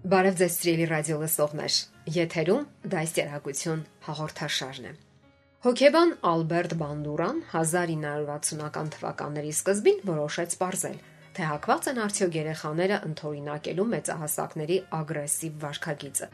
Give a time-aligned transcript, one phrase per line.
[0.00, 1.74] Բարև ձեզ սիրելի ռադիո լսողներ։
[2.14, 4.92] Եթերում դաստիարակություն հաղորդաշարն է։
[5.66, 10.96] Հոկեբան Ալբերտ Բանդուրան 1960-ական թվականների սկզբին որոշեց ողրզել,
[11.36, 16.28] թե հակված են արդյոք երեխաները ընթորինակելու մեծահասակների ագրեսիվ վարքագիծը։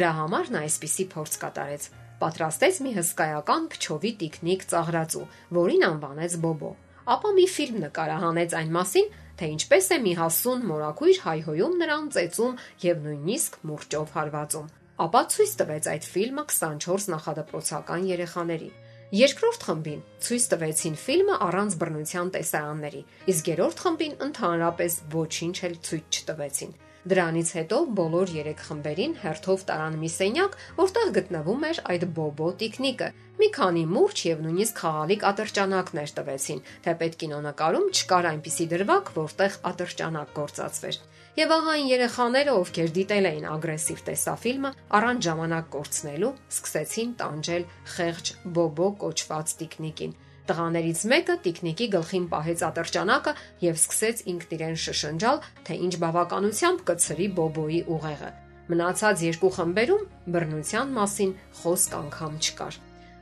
[0.00, 1.88] Դրա համար նա այսպիսի փորձ կատարեց։
[2.24, 5.28] Պատրաստեց մի հսկայական փչովի տիկնիկ ծաղրածու,
[5.60, 6.72] որին անվանեց Բոբո։
[7.10, 9.06] Ապա մի ֆիլմ նկարահանեց այն մասին,
[9.40, 14.66] թե ինչպես է մի հասուն մորակույր հայհոյում նրան ծեծում եւ նույնիսկ մուրճով հարվածում։
[15.00, 18.68] Ապա ցույց տվեց այդ ֆիլմը 24 նախադպրոցական երեխաների։
[19.16, 26.20] Երկրորդ խմբին ցույց տվեցին ֆիլմը առանց բռնության տեսարանների, իսկ երրորդ խմբին ընդհանրապես ոչինչ էլ ցույց
[26.20, 26.76] չտվեցին։
[27.08, 33.08] Դրանից հետո բոլոր 3 խմբերին հերթով տարան մի սենյակ, որտեղ գտնվում էր այդ բոբո տիկնիկը։
[33.40, 39.58] Մի քանի մուրճ եւ նույնիսկ խաղալիք ատրճանակներ տվեցին, թե պետք կինոնակարում չկար այնպիսի դրվագ, որտեղ
[39.70, 40.98] ատրճանակ գործածվեր։
[41.40, 47.64] Եվ ահա այն երեխաները, ովքեր դիտել էին ագրեսիվ տեսաֆիլմը, առանց ժամանակ կորցնելու, սկսեցին տանջել
[47.96, 50.18] խեղճ բոբո կոչված տիկնիկին
[50.50, 55.36] Տղաներից մեկը տիկնիկի գլխին պահեց ատրճանակը եւ սկսեց ինքն իրեն շշնջալ,
[55.68, 58.30] թե ինչ բավականությամբ կցրի Բոբոյի ուղեղը։
[58.70, 60.02] Մնացած երկու խմբերում
[60.34, 62.80] բռնության մասին խոսք անգամ չկար։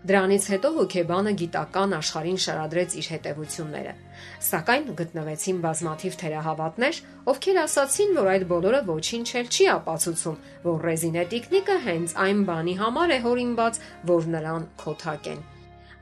[0.09, 3.95] Դրանից հետո հոկեբանը գիտական աշխարհին շարադրեց իր հետևությունները։
[4.49, 7.03] Սակայն գտնվեցին բազմաթիվ թերահավատներ,
[7.35, 10.41] ովքեր ասացին, որ այդ բոլորը ոչինչ էլ չի ապացուցում,
[10.71, 13.85] որ ռեզինե տիկնիկը հենց այն բանի համար է հորինված,
[14.15, 15.47] որ նրան քոթակեն։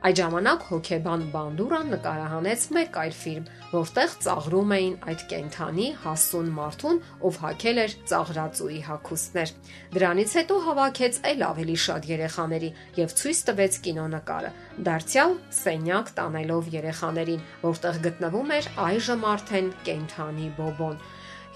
[0.05, 6.99] Այդ ժամանակ հոկեբան Բանդուրան նկարահանեց մեկ այլ ֆիլմ, որտեղ ծաղրում էին այդ կենթանի հասուն մարդուն,
[7.27, 9.53] ով հակել էր ծաղրածուի հակոստներ։
[9.97, 12.71] Դրանից հետո հավաքեց այլ ավելի շատ երեխաների
[13.01, 21.01] եւ ցույց տվեց կինոնկարը։ Դարձյալ սենյակ տանելով երեխաներին, որտեղ գտնվում էր այժմ արդեն կենթանի բոբոն։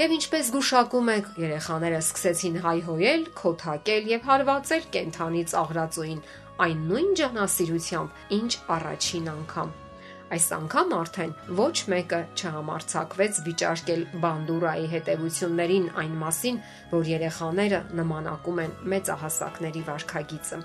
[0.02, 6.22] Եվ ինչպես գուշակում եք, երեխաները սկսեցին հայհոյել, քոթակել եւ հարվածել կենթանի ծաղրածուին,
[6.62, 9.70] այն նույն ջանասիրությամբ, ինչ առաջին անգամ։
[10.32, 16.60] Այս անգամ արդեն ոչ մեկը չհամարցակվեց վիճարկել բանդուրայի հետևություններին այն մասին,
[16.92, 20.62] որ երեխաները նմանակում են մեծահասակների վարքագիծը։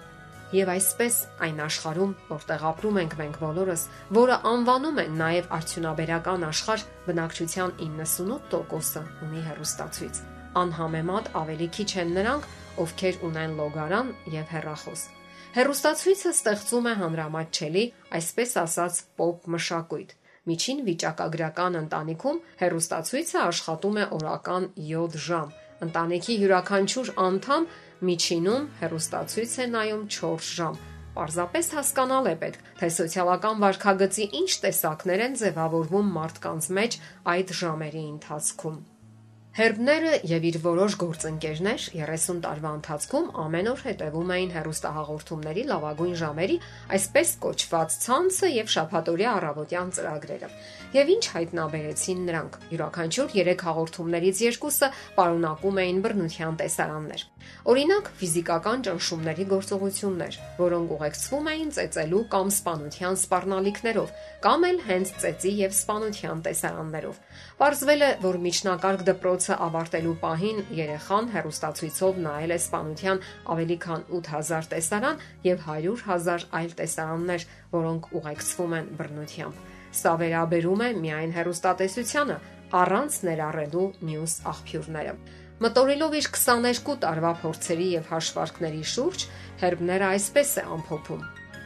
[0.55, 3.83] Եւ այսպես այն աշխարհում, որտեղ ապրում ենք մենք բոլորս,
[4.21, 10.25] որը անվանում են նաև արդյունաբերական աշխարհ, բնակչության 98%-ը ունի հեռուստացույց։
[10.63, 12.49] Անհամեմատ ավելի քիչ են նրանք,
[12.87, 15.09] ովքեր ունեն լոգարան եւ հեռախոս։
[15.57, 17.83] Հերոստացույցը ստեղծում է հանրամատչելի,
[18.19, 20.11] այսպես ասած, pop մշակույթ։
[20.51, 25.55] Միջին վիճակագրական ընտանիքում հերոստացույցը աշխատում է օրական 7 ժամ։
[25.87, 27.69] Ընտանիքի յուրաքանչյուր անդամ
[28.11, 30.77] միջինում հերոստացույց է նայում 4 ժամ։
[31.17, 36.99] Պարզապես հասկանալ է պետք, թե սոցիալական վարքագծի ինչ տեսակներ են ձևավորվում մարդկանց մեջ
[37.33, 38.77] այդ ժամերի ընթացքում։
[39.57, 46.59] Հերբները եւ իր որոշ գործընկերներ 30 տարվա ընթացքում ամեն օր հետևում էին հերոստահաղորդումների լավագույն ժամերի,
[46.97, 50.51] այսպես կոչված ցանցը եւ շաբաթօրյա առավոտյան ծրագրերը։
[50.97, 57.25] Եվ ինչ հայտնաբերեցին նրանք։ Յուրաքանչյուր 3 հաղորդումներից երկուսը պարունակում էին բռնության տեսարաններ։
[57.67, 64.15] Օրինակ, ֆիզիկական ճնշումների գործողություններ, որոնք ուղեկցվում էին ծեծելու կամ սպանության սպառնալիքներով,
[64.47, 67.21] կամ էլ հենց ծեծի եւ սպանության տեսարաններով։
[67.61, 69.07] Պարզվել է, որ միջնակարգ
[69.47, 73.21] դպրոցը ավարտելու պահին երեխան հերոստացույցով նայել է սպանության
[73.55, 77.47] ավելի քան 8000 տեսարան եւ 100.000 այլ տեսարաններ,
[77.77, 79.63] որոնք ուղեկցվում են բռնությամբ։
[80.01, 82.37] Սա վերաբերում է միայն հերոստատեսությանը,
[82.83, 85.17] առանց ներառելու մյուս աղբյուրները։
[85.63, 89.29] Մտորելով իր 22 տարվա փորձերի եւ հաշվարկների շուրջ,
[89.63, 91.23] հերբները այսպես է ամփոփում.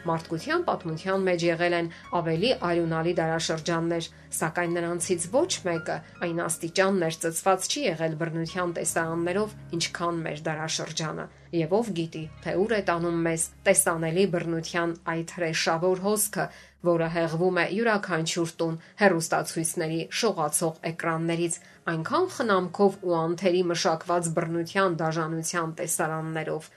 [0.09, 4.07] Մարդկության պատմության մեջ եղել են ավելի արյունալի դարաշրջաններ,
[4.37, 11.27] սակայն նրանցից ոչ մեկը այն աստիճան ներծծված չի եղել բռնության տեսարաններով, ինչքան մեր դարաշրջանը։
[11.61, 16.45] Եվ ով գիտի, թե ուր է տանում մեզ տեսանելի բռնության այդ հրեշավոր հոսքը,
[16.91, 21.59] որը հեղվում է յուրաքանչյուր տուն հերոստացույցների շողացող էկրաններից,
[21.93, 26.71] այնքան խնամքով ու անթերի մշակված բռնության դաժանության տեսարաններով,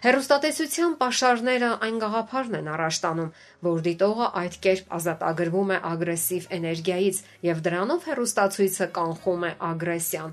[0.00, 3.32] Հերոստատեսության pašարները այն գաղափարն են առաջ տանում,
[3.66, 10.30] որ դիտողը այդ կերպ ազատագրվում է ագրեսիվ էներգիայից եւ դրանով հերոստացույցը կանխում է ագրեսիան։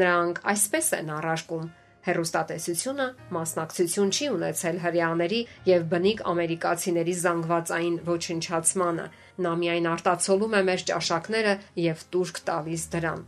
[0.00, 1.66] Նրանք այսպես են առարկում.
[2.00, 3.06] Հերոստատեսությունը
[3.36, 9.04] մասնակցություն չի ունեցել հрьяաների եւ բնիկ ամերիկացիների զանգվածային ոչնչացմանը։
[9.44, 11.52] Նա միայն արտացոլում է մեր ճաշակները
[11.84, 13.20] եւ турք տալիս դրան։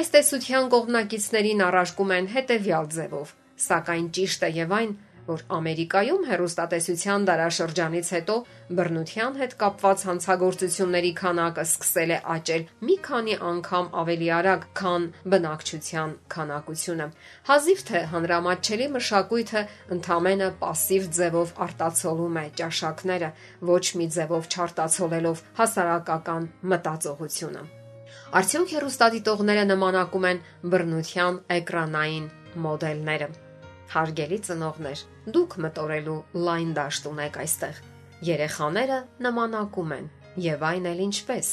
[0.00, 3.32] Այս տեսության կողմնակիցներին առարկում են հետեւյալ ձևով,
[3.70, 4.92] սակայն ճիշտը եւ այն,
[5.29, 8.35] որ Ամերիկայում հերոստատեսության դարաշրջանից հետո
[8.77, 16.13] բռնության հետ կապված հանցագործությունների քանակը սկսել է աճել մի քանի անգամ ավելի արագ, քան բնակչության
[16.35, 17.07] քանակությունը։
[17.49, 19.63] Հազիվ թե հանրամատչելի մշակույթը
[19.95, 23.31] ընդամենը пассив ձևով արտացոլում է ճաշակները,
[23.73, 27.65] ոչ մի ձևով չարտացոլելով հասարակական մտածողությունը։
[28.35, 30.39] Արդյոք հերոստատիտողները նմանակում են
[30.69, 32.29] բռնության էկրանային
[32.65, 33.27] մոդելները։
[33.95, 37.80] Հարգելի ծնողներ, դուք մտորելու լայն դաշտ ունեք այստեղ։
[38.30, 40.06] Երեխաները նմանակում են,
[40.44, 41.50] եւ այն էլ ինչպես։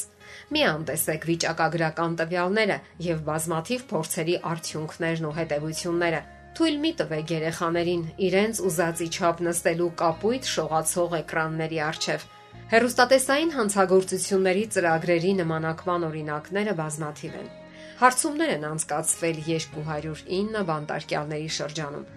[0.54, 6.20] Մի անտեսեք վիճակագրական տվյալները եւ բազմաթիվ փորձերի արդյունքներն ու հետեւությունները։
[6.58, 12.26] Թույլ մի տվեք երեխաներին իրենց ուզածի չափ նստելու կապույտ շողացող էկրանների առջև։
[12.68, 17.50] Հերոստատեսային հանցագործությունների ծրագրերի նմանակման օրինակները բազմաթիվ են։
[17.98, 22.08] Հարցումներ են անցկացվել 209 բանտարկյալների շրջանում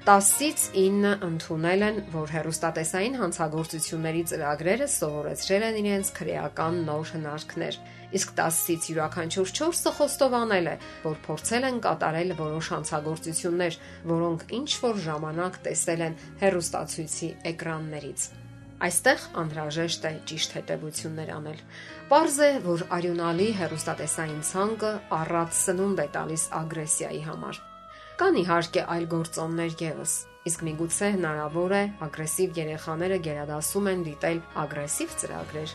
[0.00, 7.76] 10-ից 9 ընդունել են, որ հերոստատեսային հանցագործությունների ծրագրերը սովորեցրել են իրենց քրեական նոր հնարքներ,
[8.16, 10.74] իսկ 10-ից յուրաքանչյուր 4-ը խոստովանել է,
[11.04, 18.28] որ փորձել են կատարել որոշ հանցագործություններ, որոնք ինչ որ ժամանակ տեսել են հերոստացույցի էկրաններից։
[18.80, 21.58] Այստեղ անհրաժեշտ է ճիշտ հետևություններ անել։
[22.08, 27.60] Պարզ է, որ արյունալի հերոստատեսային ցանկը առած սնունդ է տալիս ագրեսիայի համար։
[28.20, 30.14] Կան իհարկե այլ գործոններ եւս։
[30.50, 35.72] Իսկ միգուցե հնարավոր է ագրեսիվ երեխաները գերադասում են դիտել ագրեսիվ ծրագրեր։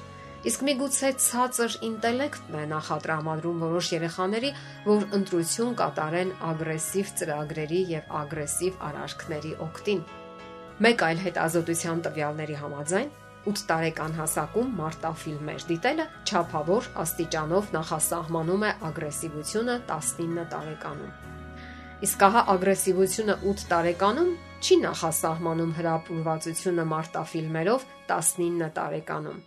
[0.51, 4.53] Իսկ միգուցե ցածր ինտելեկտն է նախատրամադրում որոշ երեխաների,
[4.85, 10.07] որ ընտրություն կատարեն ագրեսիվ ծրագրերի եւ ագրեսիվ արարքների օգտին։
[10.85, 13.13] Մեկ այլ հետազոտության տվյալների համաձայն
[13.49, 21.34] 8 տարեկան հասակում մարտաֆիլմեր դիտելը ճափավոր աստիճանով նախասահմանում է ագրեսիվությունը 19 տարեկանում։
[22.03, 29.37] Իսկ ահա ագրեսիվությունը 8 տարեկանում չի նախասահմանում հրապուրվածությունը մարտաֆիլմերով 19 տարեկանում։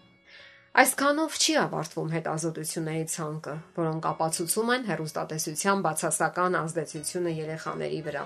[0.83, 8.25] Այսքանով չի ավարտվում հետազոտությունների ցանկը, որոնք ապացուցում են հերոստատեսության բացասական ազդեցությունը երեխաների վրա։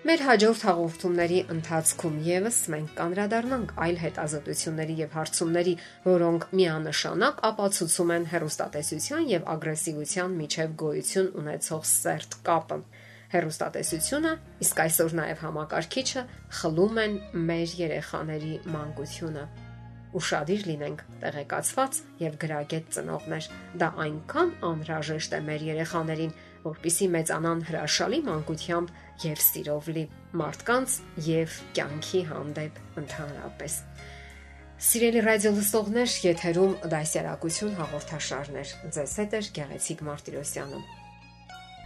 [0.00, 5.74] Մեր հաջորդ հաղորդումների ընթացքում եւս մենք կանդրադառնանք այլ հետազոտությունների եւ հարցումների,
[6.12, 12.84] որոնք միանշանակ ապացուցում են հերոստատեսության եւ ագրեսիվության միջև գոյություն ունեցող սերտ կապը
[13.30, 16.22] հերոստատեսությունը, իսկ այսօր նաև համակարգիչը
[16.60, 17.16] խլում են
[17.50, 19.44] մեր երեխաների մանկությունը։
[20.10, 23.48] Ուշադիր լինենք տեղեկացված եւ գրագետ ծնողներ։
[23.78, 26.32] Դա այնքան անհրաժեշտ է մեր երեխաներին,
[26.64, 28.90] որpիսի մեծանան հրաշալի մանկությամբ
[29.24, 30.04] եւ սիրով լի
[30.40, 30.96] մարդկանց
[31.30, 33.76] եւ կյանքի հանդեպ ընդհանրապես։
[34.80, 40.99] Սիրելի ռադիո լսողներ, եթերում դասյարակություն հաղորդաշարներ։ Ձեզ հետ է Գեղեցիկ Մարտիրոսյանը։